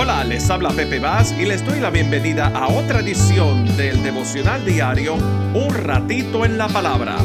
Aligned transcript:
Hola, 0.00 0.22
les 0.22 0.48
habla 0.48 0.70
Pepe 0.70 1.00
Vaz 1.00 1.34
y 1.36 1.44
les 1.44 1.66
doy 1.66 1.80
la 1.80 1.90
bienvenida 1.90 2.46
a 2.46 2.68
otra 2.68 3.00
edición 3.00 3.64
del 3.76 4.00
devocional 4.04 4.64
diario 4.64 5.16
Un 5.54 5.74
ratito 5.74 6.44
en 6.44 6.56
la 6.56 6.68
palabra. 6.68 7.16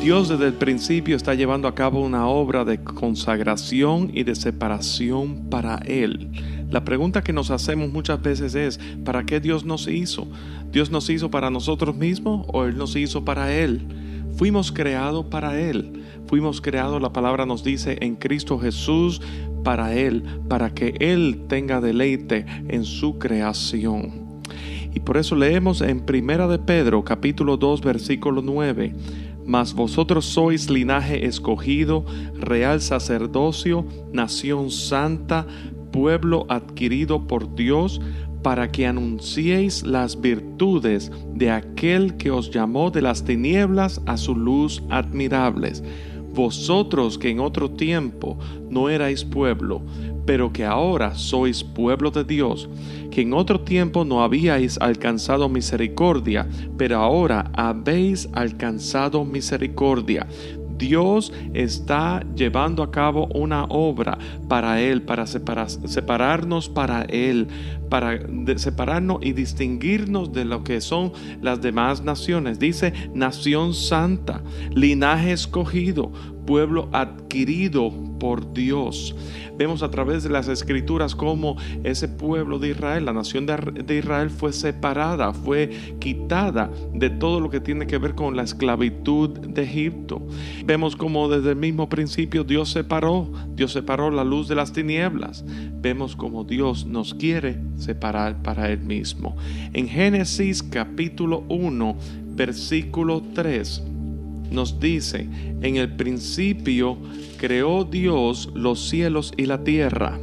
Dios 0.00 0.28
desde 0.28 0.48
el 0.48 0.54
principio 0.54 1.14
está 1.14 1.34
llevando 1.34 1.68
a 1.68 1.76
cabo 1.76 2.00
una 2.00 2.26
obra 2.26 2.64
de 2.64 2.82
consagración 2.82 4.10
y 4.12 4.24
de 4.24 4.34
separación 4.34 5.48
para 5.48 5.76
Él. 5.86 6.32
La 6.68 6.82
pregunta 6.82 7.22
que 7.22 7.32
nos 7.32 7.52
hacemos 7.52 7.88
muchas 7.92 8.20
veces 8.20 8.56
es, 8.56 8.80
¿para 9.04 9.24
qué 9.24 9.38
Dios 9.38 9.64
nos 9.64 9.86
hizo? 9.86 10.26
¿Dios 10.72 10.90
nos 10.90 11.08
hizo 11.10 11.30
para 11.30 11.48
nosotros 11.48 11.94
mismos 11.94 12.44
o 12.48 12.64
Él 12.64 12.76
nos 12.76 12.96
hizo 12.96 13.24
para 13.24 13.54
Él? 13.54 13.86
Fuimos 14.36 14.72
creados 14.72 15.26
para 15.26 15.60
Él. 15.60 16.02
Fuimos 16.26 16.60
creados, 16.60 17.00
la 17.02 17.12
palabra 17.12 17.44
nos 17.44 17.62
dice, 17.62 17.98
en 18.00 18.16
Cristo 18.16 18.58
Jesús 18.58 19.20
para 19.62 19.94
Él, 19.94 20.22
para 20.48 20.74
que 20.74 20.94
Él 21.00 21.44
tenga 21.48 21.80
deleite 21.80 22.46
en 22.68 22.84
su 22.84 23.18
creación. 23.18 24.40
Y 24.94 25.00
por 25.00 25.16
eso 25.16 25.36
leemos 25.36 25.80
en 25.80 26.00
Primera 26.00 26.46
de 26.48 26.58
Pedro, 26.58 27.04
capítulo 27.04 27.56
2, 27.56 27.80
versículo 27.80 28.42
9. 28.42 28.94
Mas 29.44 29.74
vosotros 29.74 30.26
sois 30.26 30.70
linaje 30.70 31.26
escogido, 31.26 32.04
real 32.38 32.80
sacerdocio, 32.80 33.86
nación 34.12 34.70
santa, 34.70 35.46
pueblo 35.90 36.46
adquirido 36.48 37.26
por 37.26 37.54
Dios, 37.54 38.00
para 38.42 38.70
que 38.70 38.86
anunciéis 38.86 39.84
las 39.84 40.20
virtudes 40.20 41.10
de 41.34 41.50
aquel 41.50 42.16
que 42.16 42.30
os 42.30 42.50
llamó 42.50 42.90
de 42.90 43.02
las 43.02 43.24
tinieblas 43.24 44.00
a 44.06 44.16
su 44.16 44.34
luz 44.34 44.82
admirables 44.90 45.82
vosotros 46.32 47.18
que 47.18 47.30
en 47.30 47.40
otro 47.40 47.70
tiempo 47.70 48.38
no 48.70 48.88
erais 48.88 49.24
pueblo, 49.24 49.82
pero 50.24 50.52
que 50.52 50.64
ahora 50.64 51.14
sois 51.14 51.62
pueblo 51.64 52.10
de 52.10 52.24
Dios, 52.24 52.68
que 53.10 53.22
en 53.22 53.34
otro 53.34 53.60
tiempo 53.60 54.04
no 54.04 54.22
habíais 54.22 54.78
alcanzado 54.80 55.48
misericordia, 55.48 56.48
pero 56.76 56.98
ahora 56.98 57.50
habéis 57.54 58.28
alcanzado 58.32 59.24
misericordia. 59.24 60.26
Dios 60.78 61.32
está 61.54 62.24
llevando 62.34 62.82
a 62.82 62.90
cabo 62.90 63.28
una 63.34 63.64
obra 63.64 64.18
para 64.48 64.80
Él, 64.80 65.02
para 65.02 65.26
separarnos 65.26 66.68
para 66.68 67.02
Él, 67.02 67.46
para 67.88 68.18
separarnos 68.56 69.18
y 69.22 69.32
distinguirnos 69.32 70.32
de 70.32 70.44
lo 70.44 70.64
que 70.64 70.80
son 70.80 71.12
las 71.40 71.60
demás 71.60 72.02
naciones. 72.02 72.58
Dice 72.58 72.92
nación 73.14 73.74
santa, 73.74 74.42
linaje 74.74 75.30
escogido, 75.30 76.10
pueblo 76.46 76.88
adquirido 76.92 77.90
por 78.18 78.52
Dios. 78.52 79.14
Vemos 79.58 79.82
a 79.82 79.90
través 79.90 80.22
de 80.22 80.30
las 80.30 80.48
escrituras 80.48 81.14
cómo 81.14 81.56
ese 81.84 82.08
pueblo 82.08 82.58
de 82.58 82.70
Israel, 82.70 83.04
la 83.04 83.12
nación 83.12 83.46
de 83.46 83.98
Israel 83.98 84.30
fue 84.30 84.52
separada, 84.52 85.32
fue 85.32 85.70
quitada 85.98 86.70
de 86.94 87.10
todo 87.10 87.40
lo 87.40 87.50
que 87.50 87.60
tiene 87.60 87.86
que 87.86 87.98
ver 87.98 88.14
con 88.14 88.36
la 88.36 88.42
esclavitud 88.42 89.30
de 89.30 89.62
Egipto. 89.62 90.26
Vemos 90.64 90.96
como 90.96 91.28
desde 91.28 91.50
el 91.50 91.56
mismo 91.56 91.88
principio 91.88 92.44
Dios 92.44 92.70
separó, 92.70 93.30
Dios 93.54 93.72
separó 93.72 94.10
la 94.10 94.24
luz 94.24 94.48
de 94.48 94.54
las 94.54 94.72
tinieblas. 94.72 95.44
Vemos 95.80 96.16
como 96.16 96.44
Dios 96.44 96.86
nos 96.86 97.14
quiere 97.14 97.58
separar 97.76 98.42
para 98.42 98.70
Él 98.70 98.80
mismo. 98.80 99.36
En 99.72 99.88
Génesis 99.88 100.62
capítulo 100.62 101.44
1, 101.48 101.96
versículo 102.34 103.22
3 103.34 103.91
nos 104.52 104.78
dice, 104.80 105.28
en 105.60 105.76
el 105.76 105.96
principio 105.96 106.96
creó 107.38 107.84
Dios 107.84 108.50
los 108.54 108.88
cielos 108.88 109.32
y 109.36 109.46
la 109.46 109.64
tierra. 109.64 110.18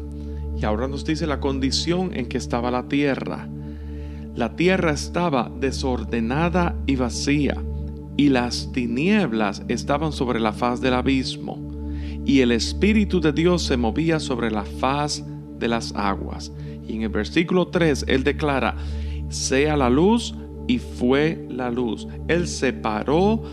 Y 0.58 0.66
ahora 0.66 0.88
nos 0.88 1.06
dice 1.06 1.28
la 1.28 1.40
condición 1.40 2.12
en 2.14 2.28
que 2.28 2.38
estaba 2.38 2.72
la 2.72 2.88
tierra. 2.88 3.48
La 4.36 4.56
tierra 4.56 4.92
estaba 4.92 5.52
desordenada 5.60 6.76
y 6.86 6.96
vacía, 6.96 7.62
y 8.18 8.30
las 8.30 8.72
tinieblas 8.72 9.64
estaban 9.68 10.12
sobre 10.12 10.40
la 10.40 10.54
faz 10.54 10.82
del 10.82 10.94
abismo, 10.94 11.58
y 12.26 12.42
el 12.42 12.52
Espíritu 12.52 13.20
de 13.22 13.34
Dios 13.34 13.64
se 13.64 13.78
movía 13.78 14.20
sobre 14.20 14.52
la 14.52 14.64
faz 14.64 15.24
de 15.58 15.68
las 15.68 15.94
aguas. 15.96 16.52
Y 16.88 16.96
en 16.96 17.04
el 17.04 17.10
versículo 17.10 17.68
3 17.68 18.06
él 18.08 18.24
declara, 18.24 18.76
sea 19.30 19.76
la 19.78 19.90
luz, 19.90 20.36
y 20.70 20.78
fue 20.78 21.48
la 21.50 21.72
luz. 21.72 22.08
Él 22.28 22.48
separó 22.48 23.44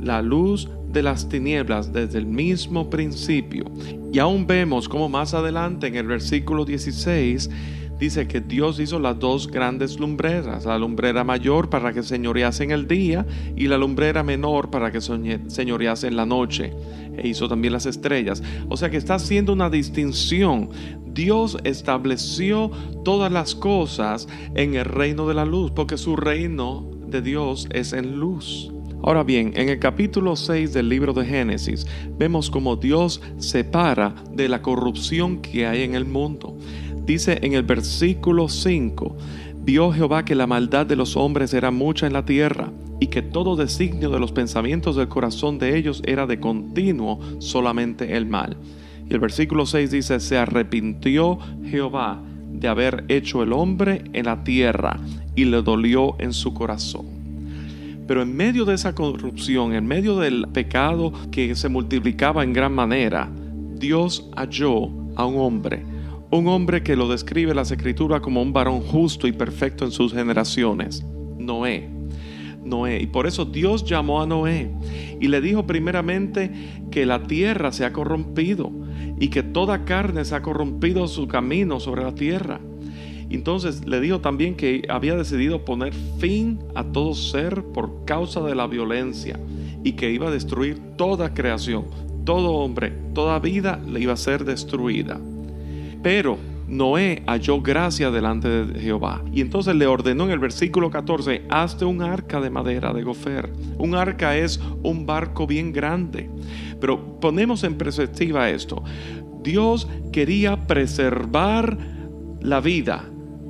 la 0.00 0.22
luz 0.22 0.68
de 0.92 1.02
las 1.02 1.28
tinieblas 1.28 1.92
desde 1.92 2.18
el 2.18 2.26
mismo 2.26 2.88
principio. 2.88 3.64
Y 4.12 4.18
aún 4.18 4.46
vemos 4.46 4.88
como 4.88 5.08
más 5.08 5.34
adelante 5.34 5.86
en 5.86 5.96
el 5.96 6.06
versículo 6.06 6.64
16 6.64 7.50
dice 7.98 8.26
que 8.26 8.40
Dios 8.40 8.78
hizo 8.78 8.98
las 8.98 9.18
dos 9.18 9.48
grandes 9.48 9.98
lumbreras, 9.98 10.64
la 10.64 10.78
lumbrera 10.78 11.24
mayor 11.24 11.70
para 11.70 11.92
que 11.92 12.02
señorease 12.02 12.64
en 12.64 12.70
el 12.70 12.86
día 12.86 13.26
y 13.56 13.68
la 13.68 13.78
lumbrera 13.78 14.22
menor 14.22 14.70
para 14.70 14.92
que 14.92 15.00
señorease 15.00 16.06
en 16.06 16.16
la 16.16 16.26
noche. 16.26 16.72
E 17.16 17.28
hizo 17.28 17.48
también 17.48 17.72
las 17.72 17.86
estrellas. 17.86 18.42
O 18.68 18.76
sea 18.76 18.90
que 18.90 18.98
está 18.98 19.14
haciendo 19.14 19.52
una 19.52 19.70
distinción. 19.70 20.70
Dios 21.06 21.56
estableció 21.64 22.70
todas 23.04 23.32
las 23.32 23.54
cosas 23.54 24.28
en 24.54 24.74
el 24.74 24.84
reino 24.84 25.26
de 25.26 25.34
la 25.34 25.46
luz, 25.46 25.70
porque 25.70 25.96
su 25.96 26.16
reino 26.16 26.84
de 27.06 27.22
Dios 27.22 27.68
es 27.72 27.94
en 27.94 28.18
luz. 28.18 28.70
Ahora 29.06 29.22
bien, 29.22 29.52
en 29.54 29.68
el 29.68 29.78
capítulo 29.78 30.34
6 30.34 30.72
del 30.72 30.88
libro 30.88 31.12
de 31.12 31.24
Génesis 31.24 31.86
vemos 32.18 32.50
como 32.50 32.74
Dios 32.74 33.22
separa 33.38 34.16
de 34.32 34.48
la 34.48 34.62
corrupción 34.62 35.40
que 35.40 35.64
hay 35.64 35.84
en 35.84 35.94
el 35.94 36.04
mundo. 36.04 36.58
Dice 37.04 37.38
en 37.42 37.52
el 37.52 37.62
versículo 37.62 38.48
5, 38.48 39.16
vio 39.58 39.92
Jehová 39.92 40.24
que 40.24 40.34
la 40.34 40.48
maldad 40.48 40.86
de 40.86 40.96
los 40.96 41.16
hombres 41.16 41.54
era 41.54 41.70
mucha 41.70 42.08
en 42.08 42.14
la 42.14 42.24
tierra 42.24 42.72
y 42.98 43.06
que 43.06 43.22
todo 43.22 43.54
designio 43.54 44.10
de 44.10 44.18
los 44.18 44.32
pensamientos 44.32 44.96
del 44.96 45.06
corazón 45.06 45.60
de 45.60 45.78
ellos 45.78 46.02
era 46.04 46.26
de 46.26 46.40
continuo 46.40 47.20
solamente 47.38 48.16
el 48.16 48.26
mal. 48.26 48.56
Y 49.08 49.14
el 49.14 49.20
versículo 49.20 49.66
6 49.66 49.88
dice, 49.88 50.18
se 50.18 50.36
arrepintió 50.36 51.38
Jehová 51.64 52.20
de 52.50 52.66
haber 52.66 53.04
hecho 53.06 53.44
el 53.44 53.52
hombre 53.52 54.02
en 54.14 54.26
la 54.26 54.42
tierra 54.42 54.98
y 55.36 55.44
le 55.44 55.62
dolió 55.62 56.16
en 56.18 56.32
su 56.32 56.52
corazón. 56.52 57.15
Pero 58.06 58.22
en 58.22 58.36
medio 58.36 58.64
de 58.64 58.74
esa 58.74 58.94
corrupción, 58.94 59.74
en 59.74 59.86
medio 59.86 60.16
del 60.16 60.46
pecado 60.52 61.12
que 61.30 61.54
se 61.54 61.68
multiplicaba 61.68 62.44
en 62.44 62.52
gran 62.52 62.72
manera, 62.72 63.30
Dios 63.74 64.30
halló 64.36 64.88
a 65.16 65.26
un 65.26 65.38
hombre, 65.38 65.84
un 66.30 66.48
hombre 66.48 66.82
que 66.82 66.96
lo 66.96 67.08
describe 67.08 67.54
la 67.54 67.62
escritura 67.62 68.20
como 68.20 68.42
un 68.42 68.52
varón 68.52 68.80
justo 68.80 69.26
y 69.26 69.32
perfecto 69.32 69.84
en 69.84 69.90
sus 69.90 70.12
generaciones, 70.12 71.04
Noé. 71.38 71.90
Noé. 72.64 73.00
Y 73.00 73.06
por 73.06 73.26
eso 73.26 73.44
Dios 73.44 73.84
llamó 73.84 74.20
a 74.20 74.26
Noé 74.26 74.70
y 75.20 75.28
le 75.28 75.40
dijo 75.40 75.66
primeramente 75.66 76.50
que 76.90 77.06
la 77.06 77.22
tierra 77.22 77.72
se 77.72 77.84
ha 77.84 77.92
corrompido 77.92 78.72
y 79.18 79.28
que 79.28 79.42
toda 79.42 79.84
carne 79.84 80.24
se 80.24 80.34
ha 80.34 80.42
corrompido 80.42 81.06
su 81.08 81.28
camino 81.28 81.80
sobre 81.80 82.02
la 82.02 82.14
tierra. 82.14 82.60
Entonces 83.30 83.86
le 83.86 84.00
dijo 84.00 84.20
también 84.20 84.54
que 84.54 84.86
había 84.88 85.16
decidido 85.16 85.64
poner 85.64 85.92
fin 86.18 86.58
a 86.74 86.84
todo 86.84 87.14
ser 87.14 87.62
por 87.62 88.04
causa 88.04 88.40
de 88.40 88.54
la 88.54 88.66
violencia 88.66 89.38
y 89.82 89.92
que 89.92 90.10
iba 90.10 90.28
a 90.28 90.32
destruir 90.32 90.78
toda 90.96 91.34
creación, 91.34 91.86
todo 92.24 92.52
hombre, 92.54 92.92
toda 93.14 93.38
vida 93.38 93.80
le 93.86 94.00
iba 94.00 94.12
a 94.12 94.16
ser 94.16 94.44
destruida. 94.44 95.20
Pero 96.02 96.38
Noé 96.68 97.22
halló 97.26 97.60
gracia 97.60 98.10
delante 98.10 98.48
de 98.48 98.80
Jehová. 98.80 99.22
Y 99.32 99.40
entonces 99.40 99.76
le 99.76 99.86
ordenó 99.86 100.24
en 100.24 100.32
el 100.32 100.38
versículo 100.38 100.90
14, 100.90 101.42
hazte 101.48 101.84
un 101.84 102.02
arca 102.02 102.40
de 102.40 102.50
madera 102.50 102.92
de 102.92 103.04
gofer. 103.04 103.52
Un 103.78 103.94
arca 103.94 104.36
es 104.36 104.60
un 104.82 105.06
barco 105.06 105.46
bien 105.46 105.72
grande. 105.72 106.28
Pero 106.80 107.20
ponemos 107.20 107.62
en 107.62 107.76
perspectiva 107.76 108.50
esto. 108.50 108.82
Dios 109.42 109.88
quería 110.12 110.66
preservar 110.66 111.78
la 112.40 112.60
vida 112.60 113.04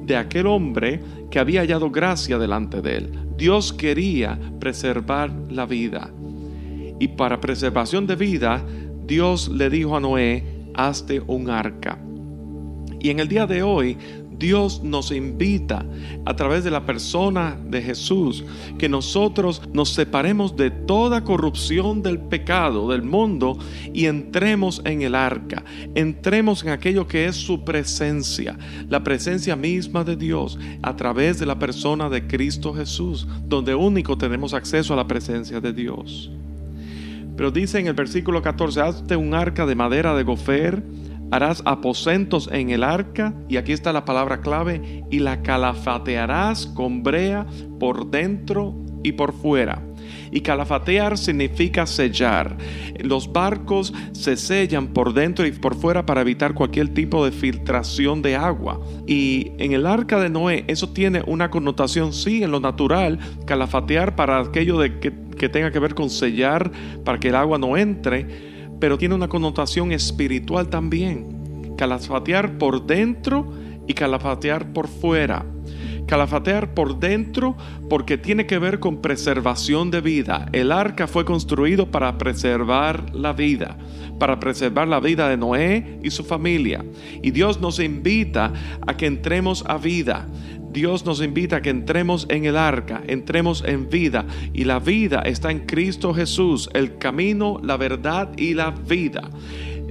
de 0.06 0.16
aquel 0.16 0.46
hombre 0.46 1.00
que 1.30 1.38
había 1.38 1.60
hallado 1.60 1.90
gracia 1.90 2.38
delante 2.38 2.80
de 2.80 2.96
él. 2.96 3.12
Dios 3.36 3.72
quería 3.72 4.38
preservar 4.58 5.30
la 5.50 5.66
vida. 5.66 6.10
Y 6.98 7.08
para 7.08 7.40
preservación 7.40 8.06
de 8.06 8.16
vida, 8.16 8.64
Dios 9.06 9.48
le 9.48 9.68
dijo 9.68 9.96
a 9.96 10.00
Noé, 10.00 10.70
hazte 10.74 11.20
un 11.26 11.50
arca. 11.50 11.98
Y 13.00 13.10
en 13.10 13.20
el 13.20 13.28
día 13.28 13.46
de 13.46 13.62
hoy, 13.62 13.98
Dios 14.38 14.82
nos 14.82 15.10
invita 15.10 15.84
a 16.24 16.36
través 16.36 16.64
de 16.64 16.70
la 16.70 16.84
persona 16.84 17.58
de 17.68 17.82
Jesús 17.82 18.44
que 18.78 18.88
nosotros 18.88 19.62
nos 19.72 19.90
separemos 19.90 20.56
de 20.56 20.70
toda 20.70 21.24
corrupción 21.24 22.02
del 22.02 22.18
pecado 22.18 22.90
del 22.90 23.02
mundo 23.02 23.58
y 23.92 24.06
entremos 24.06 24.82
en 24.84 25.02
el 25.02 25.14
arca, 25.14 25.64
entremos 25.94 26.62
en 26.62 26.70
aquello 26.70 27.06
que 27.06 27.26
es 27.26 27.36
su 27.36 27.64
presencia, 27.64 28.58
la 28.88 29.02
presencia 29.02 29.56
misma 29.56 30.04
de 30.04 30.16
Dios 30.16 30.58
a 30.82 30.96
través 30.96 31.38
de 31.38 31.46
la 31.46 31.58
persona 31.58 32.08
de 32.08 32.26
Cristo 32.26 32.74
Jesús, 32.74 33.26
donde 33.46 33.74
único 33.74 34.18
tenemos 34.18 34.54
acceso 34.54 34.92
a 34.92 34.96
la 34.96 35.06
presencia 35.06 35.60
de 35.60 35.72
Dios. 35.72 36.30
Pero 37.36 37.50
dice 37.50 37.78
en 37.78 37.86
el 37.86 37.94
versículo 37.94 38.40
14, 38.40 38.80
hazte 38.80 39.16
un 39.16 39.34
arca 39.34 39.66
de 39.66 39.74
madera 39.74 40.14
de 40.14 40.22
gofer, 40.22 40.82
harás 41.30 41.62
aposentos 41.64 42.48
en 42.52 42.70
el 42.70 42.82
arca, 42.82 43.34
y 43.48 43.56
aquí 43.56 43.72
está 43.72 43.92
la 43.92 44.04
palabra 44.04 44.40
clave, 44.40 45.04
y 45.10 45.18
la 45.18 45.42
calafatearás 45.42 46.66
con 46.66 47.02
brea 47.02 47.46
por 47.78 48.10
dentro 48.10 48.74
y 49.02 49.12
por 49.12 49.32
fuera. 49.32 49.82
Y 50.30 50.40
calafatear 50.40 51.18
significa 51.18 51.86
sellar. 51.86 52.56
Los 52.98 53.32
barcos 53.32 53.92
se 54.12 54.36
sellan 54.36 54.88
por 54.88 55.14
dentro 55.14 55.46
y 55.46 55.52
por 55.52 55.74
fuera 55.76 56.06
para 56.06 56.20
evitar 56.20 56.54
cualquier 56.54 56.92
tipo 56.92 57.24
de 57.24 57.32
filtración 57.32 58.22
de 58.22 58.36
agua. 58.36 58.80
Y 59.06 59.52
en 59.58 59.72
el 59.72 59.86
arca 59.86 60.20
de 60.20 60.28
Noé 60.28 60.64
eso 60.66 60.90
tiene 60.90 61.22
una 61.26 61.50
connotación, 61.50 62.12
sí, 62.12 62.42
en 62.42 62.50
lo 62.50 62.60
natural, 62.60 63.18
calafatear 63.46 64.16
para 64.16 64.40
aquello 64.40 64.78
de 64.78 64.98
que, 64.98 65.12
que 65.36 65.48
tenga 65.48 65.70
que 65.70 65.78
ver 65.78 65.94
con 65.94 66.10
sellar 66.10 66.70
para 67.04 67.18
que 67.18 67.28
el 67.28 67.36
agua 67.36 67.58
no 67.58 67.76
entre, 67.76 68.55
pero 68.80 68.98
tiene 68.98 69.14
una 69.14 69.28
connotación 69.28 69.92
espiritual 69.92 70.68
también. 70.68 71.74
Calafatear 71.76 72.58
por 72.58 72.86
dentro 72.86 73.52
y 73.86 73.94
calafatear 73.94 74.72
por 74.72 74.88
fuera. 74.88 75.44
Calafatear 76.06 76.72
por 76.72 77.00
dentro 77.00 77.56
porque 77.90 78.16
tiene 78.16 78.46
que 78.46 78.58
ver 78.58 78.78
con 78.78 79.02
preservación 79.02 79.90
de 79.90 80.00
vida. 80.00 80.48
El 80.52 80.70
arca 80.70 81.08
fue 81.08 81.24
construido 81.24 81.90
para 81.90 82.16
preservar 82.16 83.12
la 83.12 83.32
vida, 83.32 83.76
para 84.18 84.38
preservar 84.38 84.86
la 84.86 85.00
vida 85.00 85.28
de 85.28 85.36
Noé 85.36 85.98
y 86.04 86.10
su 86.10 86.22
familia. 86.22 86.84
Y 87.22 87.32
Dios 87.32 87.60
nos 87.60 87.80
invita 87.80 88.52
a 88.86 88.96
que 88.96 89.06
entremos 89.06 89.64
a 89.66 89.78
vida. 89.78 90.28
Dios 90.70 91.04
nos 91.04 91.22
invita 91.22 91.56
a 91.56 91.62
que 91.62 91.70
entremos 91.70 92.26
en 92.28 92.44
el 92.44 92.56
arca, 92.56 93.02
entremos 93.06 93.64
en 93.66 93.88
vida. 93.88 94.26
Y 94.52 94.64
la 94.64 94.78
vida 94.78 95.22
está 95.22 95.50
en 95.50 95.60
Cristo 95.60 96.12
Jesús, 96.12 96.68
el 96.74 96.98
camino, 96.98 97.58
la 97.62 97.76
verdad 97.76 98.32
y 98.36 98.54
la 98.54 98.70
vida 98.70 99.30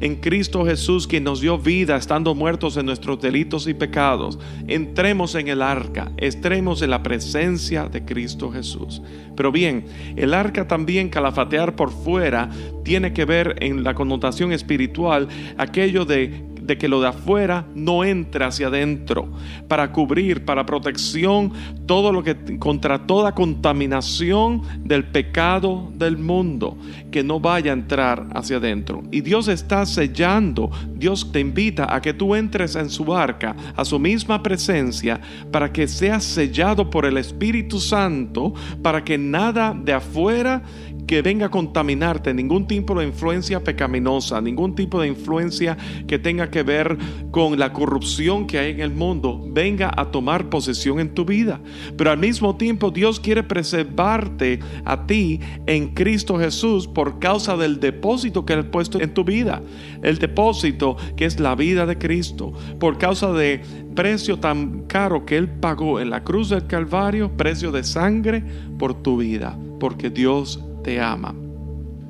en 0.01 0.16
Cristo 0.18 0.66
Jesús, 0.66 1.07
quien 1.07 1.24
nos 1.24 1.42
dio 1.42 1.57
vida 1.57 1.95
estando 1.95 2.36
muertos 2.36 2.77
en 2.77 2.86
nuestros 2.86 3.19
delitos 3.22 3.68
y 3.68 3.74
pecados. 3.74 4.38
Entremos 4.68 5.36
en 5.36 5.48
el 5.48 5.62
arca, 5.62 6.12
entremos 6.18 6.81
en 6.81 6.89
la 6.89 7.04
presencia 7.04 7.88
de 7.88 8.04
Cristo 8.04 8.51
Jesús. 8.51 9.01
Pero 9.36 9.51
bien, 9.51 9.86
el 10.16 10.33
arca 10.33 10.68
también 10.68 11.10
calafatear 11.10 11.75
por 11.75 11.92
fuera 11.92 12.50
tiene 12.83 13.13
que 13.13 13.25
ver 13.25 13.56
en 13.62 13.83
la 13.83 13.95
connotación 13.95 14.51
espiritual 14.51 15.28
aquello 15.57 16.06
de 16.06 16.55
de 16.66 16.78
que 16.78 16.88
lo 16.88 17.02
de 17.02 17.08
afuera 17.08 17.66
no 17.76 18.04
entre 18.04 18.46
hacia 18.46 18.68
adentro, 18.68 19.30
para 19.68 19.92
cubrir, 19.92 20.46
para 20.46 20.66
protección, 20.66 21.52
todo 21.86 22.12
lo 22.12 22.24
que 22.24 22.58
contra 22.58 23.06
toda 23.06 23.34
contaminación 23.34 24.62
del 24.84 25.06
pecado 25.06 25.92
del 25.96 26.18
mundo, 26.18 26.78
que 27.12 27.24
no 27.24 27.40
vaya 27.40 27.72
a 27.72 27.76
entrar 27.76 28.28
hacia 28.34 28.58
adentro. 28.58 29.04
Y 29.12 29.22
Dios 29.22 29.48
está 29.48 29.86
sellando, 29.86 30.72
Dios 30.96 31.32
te 31.32 31.40
invita 31.40 31.94
a 31.94 32.02
que 32.02 32.14
tú 32.14 32.36
entres 32.36 32.76
en 32.76 32.90
su 32.90 33.06
barca, 33.06 33.56
a 33.76 33.86
su 33.86 34.00
misma 34.00 34.42
presencia, 34.42 35.20
para 35.52 35.72
que 35.72 35.88
seas 35.88 36.24
sellado 36.24 36.90
por 36.90 37.06
el 37.06 37.18
Espíritu 37.18 37.80
Santo, 37.80 38.54
para 38.82 39.04
que 39.04 39.18
nada 39.18 39.76
de 39.76 39.94
afuera 39.94 40.64
que 41.07 41.22
venga 41.22 41.48
a 41.48 41.52
contaminarte, 41.52 42.34
ningún 42.34 42.68
tipo 42.68 42.98
de 43.00 43.06
influencia 43.06 43.63
pecaminosa, 43.63 44.42
ningún 44.42 44.75
tipo 44.75 45.02
de 45.02 45.07
influencia 45.07 45.78
que 46.07 46.19
tenga 46.19 46.50
que 46.50 46.63
ver 46.63 46.98
con 47.31 47.60
la 47.60 47.74
corrupción 47.74 48.48
que 48.48 48.60
hay 48.60 48.72
en 48.72 48.81
el 48.81 48.92
mundo, 48.92 49.42
venga 49.48 49.92
a 49.96 50.12
tomar 50.12 50.50
posesión 50.50 51.00
en 51.00 51.13
tu 51.13 51.25
vida. 51.25 51.60
Pero 51.98 52.12
al 52.12 52.18
mismo 52.18 52.56
tiempo 52.56 52.92
Dios 52.92 53.19
quiere 53.19 53.44
preservarte 53.44 54.60
a 54.84 55.06
ti 55.06 55.40
en 55.66 55.94
Cristo 55.94 56.38
Jesús 56.40 56.88
por 56.88 57.19
causa 57.19 57.57
del 57.57 57.80
depósito 57.80 58.46
que 58.46 58.54
Él 58.54 58.60
ha 58.60 58.72
puesto 58.72 59.00
en 59.00 59.13
tu 59.13 59.24
vida. 59.24 59.62
El 60.02 60.18
depósito 60.18 60.98
que 61.16 61.25
es 61.25 61.40
la 61.40 61.56
vida 61.56 61.86
de 61.86 61.98
Cristo. 61.98 62.54
Por 62.80 62.98
causa 62.98 63.31
de 63.31 63.62
precio 63.96 64.40
tan 64.40 64.81
caro 64.88 65.25
que 65.25 65.38
Él 65.38 65.48
pagó 65.48 66.00
en 66.00 66.10
la 66.10 66.24
cruz 66.24 66.50
del 66.50 66.68
Calvario, 66.68 67.31
precio 67.36 67.72
de 67.72 67.84
sangre 67.84 68.44
por 68.78 68.94
tu 68.94 69.18
vida. 69.18 69.57
Porque 69.80 70.10
Dios 70.10 70.63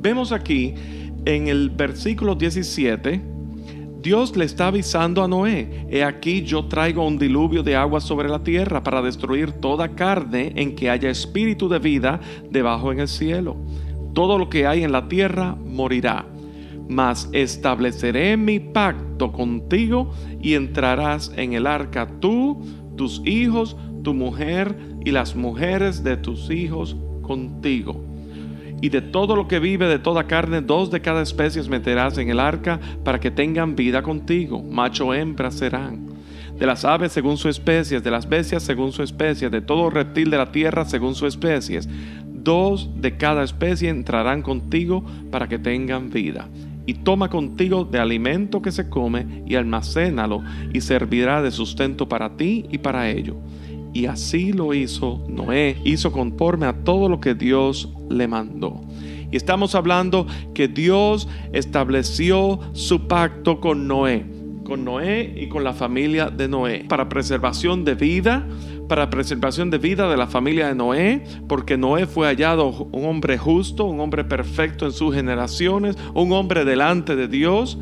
Vemos 0.02 0.34
aquí 0.34 0.74
en 1.26 1.48
el 1.48 1.70
versículo 1.70 2.36
17, 2.36 3.22
Dios 4.02 4.36
le 4.36 4.44
está 4.44 4.68
avisando 4.68 5.24
a 5.24 5.30
Noé, 5.30 5.88
he 5.90 6.04
aquí 6.04 6.44
yo 6.44 6.66
traigo 6.66 7.08
un 7.08 7.18
diluvio 7.18 7.64
de 7.64 7.76
agua 7.76 8.02
sobre 8.02 8.28
la 8.28 8.44
tierra 8.44 8.84
para 8.84 9.02
destruir 9.02 9.54
toda 9.54 9.96
carne 9.96 10.52
en 10.58 10.76
que 10.76 10.90
haya 10.90 11.10
espíritu 11.10 11.70
de 11.70 11.80
vida 11.80 12.20
debajo 12.50 12.92
en 12.92 13.00
el 13.00 13.08
cielo. 13.08 13.56
Todo 14.14 14.38
lo 14.38 14.50
que 14.50 14.68
hay 14.68 14.84
en 14.84 14.92
la 14.92 15.08
tierra 15.08 15.56
morirá. 15.56 16.26
Mas 16.88 17.30
estableceré 17.32 18.38
mi 18.38 18.60
pacto 18.60 19.32
contigo 19.32 20.12
y 20.42 20.54
entrarás 20.54 21.32
en 21.38 21.54
el 21.54 21.66
arca 21.66 22.08
tú, 22.20 22.62
tus 22.96 23.22
hijos, 23.26 23.76
tu 24.04 24.14
mujer 24.14 24.78
y 25.04 25.12
las 25.12 25.36
mujeres 25.36 26.04
de 26.04 26.18
tus 26.18 26.52
hijos 26.52 26.96
contigo 27.24 28.15
y 28.82 28.90
de 28.90 29.02
todo 29.02 29.36
lo 29.36 29.48
que 29.48 29.60
vive 29.60 29.88
de 29.88 30.00
toda 30.00 30.28
carne, 30.28 30.62
dos 30.62 30.92
de 30.92 31.02
cada 31.02 31.22
especie 31.22 31.62
meterás 31.64 32.18
en 32.18 32.30
el 32.30 32.40
arca 32.40 32.80
para 33.04 33.20
que 33.20 33.32
tengan 33.32 33.76
vida 33.76 34.02
contigo, 34.02 34.62
macho 34.62 35.08
o 35.08 35.14
hembra 35.14 35.52
serán. 35.52 36.08
De 36.58 36.66
las 36.66 36.86
aves 36.86 37.12
según 37.12 37.38
su 37.38 37.50
especie, 37.50 38.00
de 38.00 38.12
las 38.12 38.30
bestias 38.30 38.64
según 38.64 38.92
su 38.92 39.04
especie, 39.04 39.50
de 39.50 39.62
todo 39.62 39.90
reptil 39.90 40.30
de 40.30 40.38
la 40.38 40.52
tierra 40.52 40.86
según 40.86 41.16
su 41.16 41.28
especie, 41.28 41.82
dos 42.32 42.90
de 42.96 43.18
cada 43.18 43.44
especie 43.44 43.90
entrarán 43.90 44.42
contigo 44.42 45.04
para 45.32 45.48
que 45.48 45.60
tengan 45.60 46.10
vida. 46.10 46.48
Y 46.86 46.94
toma 46.94 47.30
contigo 47.30 47.84
de 47.84 48.00
alimento 48.00 48.62
que 48.62 48.72
se 48.72 48.90
come 48.90 49.44
y 49.48 49.56
almacénalo 49.56 50.44
y 50.72 50.82
servirá 50.82 51.42
de 51.42 51.50
sustento 51.50 52.08
para 52.08 52.38
ti 52.38 52.68
y 52.70 52.78
para 52.78 53.10
ello 53.10 53.38
y 53.96 54.08
así 54.08 54.52
lo 54.52 54.74
hizo 54.74 55.24
Noé, 55.30 55.78
hizo 55.86 56.12
conforme 56.12 56.66
a 56.66 56.84
todo 56.84 57.08
lo 57.08 57.22
que 57.22 57.34
Dios 57.34 57.90
le 58.10 58.28
mandó. 58.28 58.82
Y 59.32 59.38
estamos 59.38 59.74
hablando 59.74 60.28
que 60.54 60.68
Dios 60.68 61.30
estableció 61.54 62.60
su 62.74 63.08
pacto 63.08 63.62
con 63.62 63.88
Noé, 63.88 64.26
con 64.66 64.84
Noé 64.84 65.34
y 65.38 65.48
con 65.48 65.64
la 65.64 65.72
familia 65.72 66.30
de 66.30 66.50
Noé, 66.50 66.84
para 66.90 67.08
preservación 67.08 67.86
de 67.86 67.96
vida, 67.96 68.46
para 68.90 69.10
preservación 69.10 69.70
de 69.70 69.78
vida 69.78 70.10
de 70.10 70.18
la 70.18 70.28
familia 70.28 70.68
de 70.68 70.76
Noé, 70.76 71.24
porque 71.48 71.78
Noé 71.78 72.06
fue 72.06 72.28
hallado 72.28 72.90
un 72.92 73.06
hombre 73.06 73.38
justo, 73.38 73.86
un 73.86 74.02
hombre 74.02 74.26
perfecto 74.26 74.86
en 74.86 74.92
sus 74.92 75.16
generaciones, 75.16 75.98
un 76.14 76.34
hombre 76.34 76.66
delante 76.66 77.16
de 77.16 77.30
Dios 77.30 77.78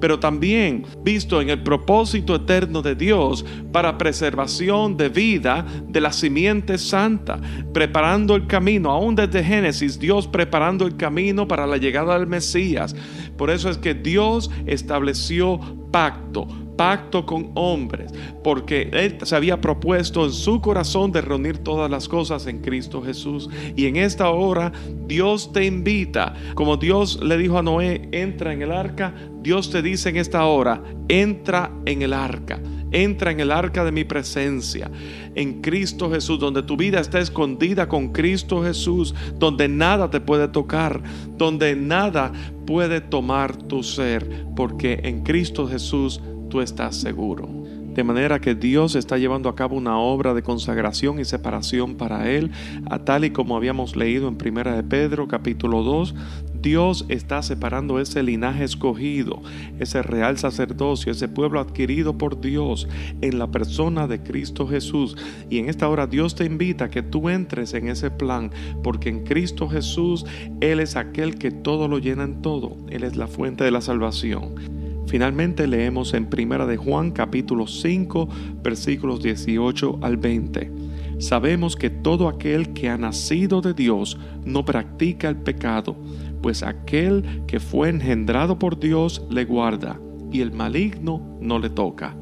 pero 0.00 0.18
también 0.18 0.84
visto 1.02 1.40
en 1.40 1.50
el 1.50 1.62
propósito 1.62 2.34
eterno 2.34 2.82
de 2.82 2.94
Dios 2.94 3.44
para 3.72 3.98
preservación 3.98 4.96
de 4.96 5.08
vida 5.08 5.66
de 5.88 6.00
la 6.00 6.12
simiente 6.12 6.78
santa, 6.78 7.40
preparando 7.72 8.34
el 8.34 8.46
camino, 8.46 8.90
aún 8.90 9.14
desde 9.14 9.44
Génesis, 9.44 9.98
Dios 9.98 10.26
preparando 10.26 10.86
el 10.86 10.96
camino 10.96 11.46
para 11.48 11.66
la 11.66 11.76
llegada 11.76 12.18
del 12.18 12.26
Mesías. 12.26 12.94
Por 13.36 13.50
eso 13.50 13.70
es 13.70 13.78
que 13.78 13.94
Dios 13.94 14.50
estableció 14.66 15.60
pacto, 15.90 16.46
pacto 16.76 17.24
con 17.24 17.50
hombres, 17.54 18.12
porque 18.44 18.90
Él 18.92 19.18
se 19.22 19.34
había 19.34 19.60
propuesto 19.60 20.24
en 20.24 20.32
su 20.32 20.60
corazón 20.60 21.10
de 21.10 21.22
reunir 21.22 21.58
todas 21.58 21.90
las 21.90 22.08
cosas 22.08 22.46
en 22.46 22.60
Cristo 22.60 23.02
Jesús. 23.02 23.48
Y 23.74 23.86
en 23.86 23.96
esta 23.96 24.30
hora 24.30 24.72
Dios 25.06 25.52
te 25.52 25.64
invita, 25.64 26.34
como 26.54 26.76
Dios 26.76 27.20
le 27.22 27.38
dijo 27.38 27.58
a 27.58 27.62
Noé, 27.62 28.08
entra 28.12 28.52
en 28.52 28.62
el 28.62 28.72
arca, 28.72 29.14
Dios 29.46 29.70
te 29.70 29.80
dice 29.80 30.08
en 30.08 30.16
esta 30.16 30.44
hora, 30.44 30.82
entra 31.06 31.70
en 31.84 32.02
el 32.02 32.14
arca. 32.14 32.60
Entra 32.90 33.30
en 33.30 33.38
el 33.38 33.52
arca 33.52 33.84
de 33.84 33.92
mi 33.92 34.02
presencia, 34.02 34.90
en 35.36 35.60
Cristo 35.62 36.10
Jesús, 36.10 36.40
donde 36.40 36.64
tu 36.64 36.76
vida 36.76 36.98
está 36.98 37.20
escondida 37.20 37.88
con 37.88 38.08
Cristo 38.08 38.64
Jesús, 38.64 39.14
donde 39.38 39.68
nada 39.68 40.10
te 40.10 40.20
puede 40.20 40.48
tocar, 40.48 41.00
donde 41.36 41.76
nada 41.76 42.32
puede 42.66 43.00
tomar 43.00 43.56
tu 43.56 43.84
ser, 43.84 44.46
porque 44.56 44.98
en 45.04 45.22
Cristo 45.22 45.68
Jesús 45.68 46.20
tú 46.50 46.60
estás 46.60 46.96
seguro. 46.96 47.55
De 47.96 48.04
manera 48.04 48.42
que 48.42 48.54
Dios 48.54 48.94
está 48.94 49.16
llevando 49.16 49.48
a 49.48 49.54
cabo 49.54 49.74
una 49.74 49.98
obra 49.98 50.34
de 50.34 50.42
consagración 50.42 51.18
y 51.18 51.24
separación 51.24 51.94
para 51.94 52.30
Él, 52.30 52.50
a 52.90 52.98
tal 52.98 53.24
y 53.24 53.30
como 53.30 53.56
habíamos 53.56 53.96
leído 53.96 54.28
en 54.28 54.36
Primera 54.36 54.76
de 54.76 54.82
Pedro 54.82 55.28
capítulo 55.28 55.82
2, 55.82 56.14
Dios 56.60 57.06
está 57.08 57.40
separando 57.40 57.98
ese 57.98 58.22
linaje 58.22 58.64
escogido, 58.64 59.40
ese 59.78 60.02
real 60.02 60.36
sacerdocio, 60.36 61.10
ese 61.10 61.26
pueblo 61.28 61.58
adquirido 61.58 62.18
por 62.18 62.38
Dios 62.38 62.86
en 63.22 63.38
la 63.38 63.50
persona 63.50 64.06
de 64.06 64.22
Cristo 64.22 64.68
Jesús. 64.68 65.16
Y 65.48 65.58
en 65.58 65.70
esta 65.70 65.88
hora 65.88 66.06
Dios 66.06 66.34
te 66.34 66.44
invita 66.44 66.84
a 66.84 66.90
que 66.90 67.02
tú 67.02 67.30
entres 67.30 67.72
en 67.72 67.88
ese 67.88 68.10
plan, 68.10 68.50
porque 68.82 69.08
en 69.08 69.24
Cristo 69.24 69.70
Jesús 69.70 70.26
Él 70.60 70.80
es 70.80 70.96
aquel 70.96 71.36
que 71.36 71.50
todo 71.50 71.88
lo 71.88 71.98
llena 71.98 72.24
en 72.24 72.42
todo. 72.42 72.76
Él 72.90 73.04
es 73.04 73.16
la 73.16 73.26
fuente 73.26 73.64
de 73.64 73.70
la 73.70 73.80
salvación. 73.80 74.75
Finalmente 75.06 75.66
leemos 75.68 76.14
en 76.14 76.26
Primera 76.26 76.66
de 76.66 76.76
Juan 76.76 77.12
capítulo 77.12 77.66
5 77.66 78.28
versículos 78.62 79.22
18 79.22 80.00
al 80.02 80.16
20. 80.16 80.72
Sabemos 81.18 81.76
que 81.76 81.90
todo 81.90 82.28
aquel 82.28 82.72
que 82.72 82.90
ha 82.90 82.98
nacido 82.98 83.60
de 83.60 83.72
Dios 83.72 84.18
no 84.44 84.64
practica 84.64 85.28
el 85.28 85.36
pecado, 85.36 85.96
pues 86.42 86.62
aquel 86.62 87.44
que 87.46 87.60
fue 87.60 87.88
engendrado 87.88 88.58
por 88.58 88.78
Dios 88.78 89.22
le 89.30 89.44
guarda, 89.44 89.98
y 90.32 90.40
el 90.40 90.52
maligno 90.52 91.38
no 91.40 91.58
le 91.58 91.70
toca. 91.70 92.16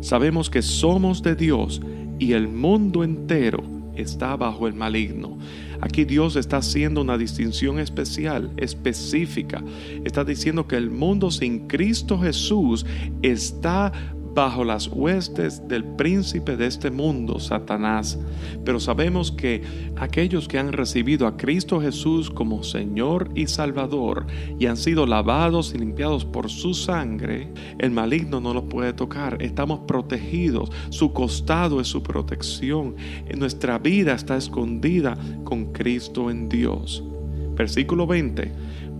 Sabemos 0.00 0.50
que 0.50 0.60
somos 0.60 1.22
de 1.22 1.36
Dios 1.36 1.80
y 2.18 2.32
el 2.32 2.48
mundo 2.48 3.04
entero 3.04 3.62
está 3.94 4.36
bajo 4.36 4.66
el 4.66 4.74
maligno. 4.74 5.38
Aquí 5.84 6.06
Dios 6.06 6.34
está 6.36 6.56
haciendo 6.56 7.02
una 7.02 7.18
distinción 7.18 7.78
especial, 7.78 8.50
específica. 8.56 9.62
Está 10.02 10.24
diciendo 10.24 10.66
que 10.66 10.76
el 10.76 10.88
mundo 10.88 11.30
sin 11.30 11.68
Cristo 11.68 12.18
Jesús 12.18 12.86
está 13.20 13.92
bajo 14.34 14.64
las 14.64 14.88
huestes 14.88 15.66
del 15.68 15.84
príncipe 15.84 16.56
de 16.56 16.66
este 16.66 16.90
mundo, 16.90 17.38
Satanás. 17.38 18.18
Pero 18.64 18.80
sabemos 18.80 19.30
que 19.30 19.62
aquellos 19.96 20.48
que 20.48 20.58
han 20.58 20.72
recibido 20.72 21.26
a 21.26 21.36
Cristo 21.36 21.80
Jesús 21.80 22.30
como 22.30 22.62
Señor 22.62 23.30
y 23.34 23.46
Salvador 23.46 24.26
y 24.58 24.66
han 24.66 24.76
sido 24.76 25.06
lavados 25.06 25.72
y 25.74 25.78
limpiados 25.78 26.24
por 26.24 26.50
su 26.50 26.74
sangre, 26.74 27.52
el 27.78 27.92
maligno 27.92 28.40
no 28.40 28.52
los 28.52 28.64
puede 28.64 28.92
tocar. 28.92 29.40
Estamos 29.40 29.80
protegidos. 29.86 30.70
Su 30.90 31.12
costado 31.12 31.80
es 31.80 31.88
su 31.88 32.02
protección. 32.02 32.96
Nuestra 33.36 33.78
vida 33.78 34.14
está 34.14 34.36
escondida 34.36 35.16
con 35.44 35.72
Cristo 35.72 36.30
en 36.30 36.48
Dios. 36.48 37.04
Versículo 37.56 38.06
20 38.06 38.52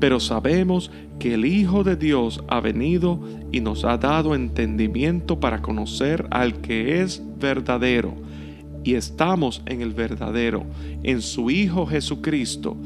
pero 0.04 0.20
sabemos 0.20 0.90
que 1.18 1.34
el 1.34 1.44
Hijo 1.44 1.84
de 1.84 1.96
Dios 1.96 2.42
ha 2.49 2.61
venido 2.61 3.20
y 3.52 3.61
nos 3.61 3.84
ha 3.84 3.96
dado 3.96 4.34
entendimiento 4.34 5.40
para 5.40 5.62
conocer 5.62 6.26
al 6.30 6.61
que 6.61 7.00
es 7.00 7.23
verdadero. 7.38 8.14
Y 8.82 8.96
estamos 8.96 9.62
en 9.64 9.80
el 9.80 9.94
verdadero, 9.94 10.64
en 11.02 11.23
su 11.23 11.50
Hijo 11.50 11.87
Jesucristo. 11.87 12.76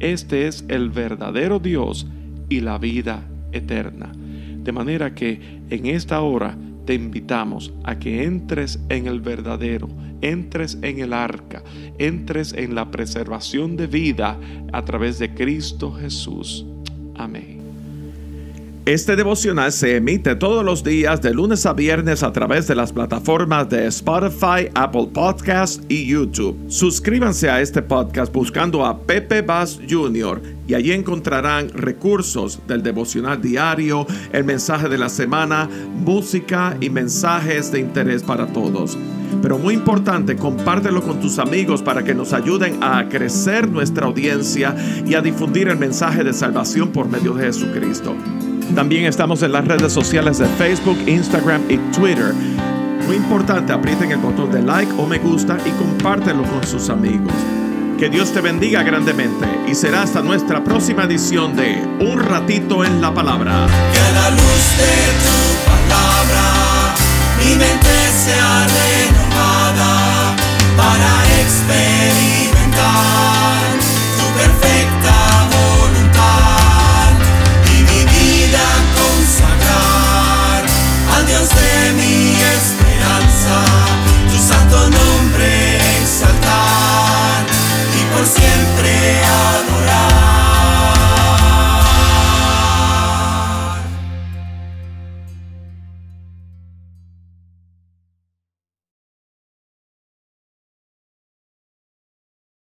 Este 0.00 0.48
es 0.48 0.64
el 0.68 0.90
verdadero 0.90 1.58
Dios 1.60 2.06
y 2.48 2.60
la 2.60 2.76
vida 2.78 3.26
eterna. 3.52 4.12
De 4.62 4.72
manera 4.72 5.14
que 5.14 5.62
en 5.70 5.86
esta 5.86 6.20
hora 6.20 6.58
te 6.84 6.94
invitamos 6.94 7.72
a 7.84 7.98
que 7.98 8.24
entres 8.24 8.80
en 8.88 9.06
el 9.06 9.20
verdadero, 9.20 9.88
entres 10.20 10.78
en 10.82 11.00
el 11.00 11.12
arca, 11.12 11.62
entres 11.98 12.52
en 12.52 12.74
la 12.74 12.90
preservación 12.90 13.76
de 13.76 13.86
vida 13.86 14.38
a 14.72 14.84
través 14.84 15.18
de 15.18 15.34
Cristo 15.34 15.92
Jesús. 15.92 16.64
Amén. 17.16 17.60
Este 18.86 19.14
devocional 19.14 19.72
se 19.72 19.96
emite 19.96 20.34
todos 20.36 20.64
los 20.64 20.82
días 20.82 21.20
de 21.20 21.34
lunes 21.34 21.66
a 21.66 21.74
viernes 21.74 22.22
a 22.22 22.32
través 22.32 22.66
de 22.66 22.74
las 22.74 22.92
plataformas 22.92 23.68
de 23.68 23.86
Spotify, 23.86 24.68
Apple 24.74 25.10
Podcasts 25.12 25.80
y 25.88 26.06
YouTube. 26.06 26.56
Suscríbanse 26.68 27.50
a 27.50 27.60
este 27.60 27.82
podcast 27.82 28.32
buscando 28.32 28.84
a 28.84 28.98
Pepe 28.98 29.42
Bass 29.42 29.78
Jr. 29.88 30.40
y 30.70 30.74
allí 30.74 30.92
encontrarán 30.92 31.68
recursos 31.70 32.60
del 32.68 32.84
devocional 32.84 33.42
diario, 33.42 34.06
el 34.32 34.44
mensaje 34.44 34.88
de 34.88 34.98
la 34.98 35.08
semana, 35.08 35.68
música 35.96 36.76
y 36.80 36.90
mensajes 36.90 37.72
de 37.72 37.80
interés 37.80 38.22
para 38.22 38.46
todos. 38.46 38.96
Pero 39.42 39.58
muy 39.58 39.74
importante, 39.74 40.36
compártelo 40.36 41.02
con 41.02 41.18
tus 41.18 41.40
amigos 41.40 41.82
para 41.82 42.04
que 42.04 42.14
nos 42.14 42.32
ayuden 42.32 42.78
a 42.84 43.08
crecer 43.08 43.68
nuestra 43.68 44.06
audiencia 44.06 44.76
y 45.04 45.14
a 45.14 45.20
difundir 45.20 45.66
el 45.66 45.76
mensaje 45.76 46.22
de 46.22 46.32
salvación 46.32 46.90
por 46.90 47.08
medio 47.08 47.34
de 47.34 47.46
Jesucristo. 47.46 48.14
También 48.76 49.06
estamos 49.06 49.42
en 49.42 49.50
las 49.50 49.66
redes 49.66 49.92
sociales 49.92 50.38
de 50.38 50.46
Facebook, 50.46 50.98
Instagram 51.04 51.62
y 51.68 51.78
Twitter. 51.92 52.32
Muy 53.08 53.16
importante, 53.16 53.72
aprieten 53.72 54.12
el 54.12 54.18
botón 54.18 54.52
de 54.52 54.62
like 54.62 54.92
o 54.98 55.04
me 55.04 55.18
gusta 55.18 55.58
y 55.66 55.70
compártelo 55.70 56.44
con 56.44 56.64
sus 56.64 56.90
amigos. 56.90 57.32
Que 58.00 58.08
Dios 58.08 58.32
te 58.32 58.40
bendiga 58.40 58.82
grandemente 58.82 59.46
y 59.68 59.74
será 59.74 60.00
hasta 60.00 60.22
nuestra 60.22 60.64
próxima 60.64 61.04
edición 61.04 61.54
de 61.54 61.86
Un 62.00 62.18
ratito 62.18 62.82
en 62.82 63.02
la 63.02 63.12
palabra. 63.12 63.66
Que 63.92 64.00
la 64.14 64.30
luz 64.30 64.78
de 64.78 65.12
tu 65.22 65.36
palabra 65.68 66.94
mi 67.44 67.56
mente 67.56 68.10
sea 68.10 68.66
renovada 68.66 70.34
para 70.78 71.10
experimentar 71.42 73.76
tu 74.16 74.24
perfecta 74.32 75.19